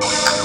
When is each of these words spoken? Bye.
Bye. 0.00 0.35